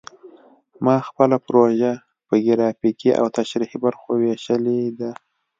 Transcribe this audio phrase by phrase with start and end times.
[0.85, 1.91] ما خپله پروژه
[2.27, 5.11] په ګرافیکي او تشریحي برخو ویشلې ده